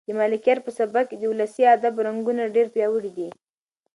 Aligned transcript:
د 0.07 0.09
ملکیار 0.21 0.59
په 0.65 0.71
سبک 0.79 1.05
کې 1.09 1.17
د 1.19 1.23
ولسي 1.31 1.63
ادب 1.75 1.93
رنګونه 2.07 2.43
ډېر 2.55 2.67
پیاوړي 2.75 3.11
دي. 3.17 3.29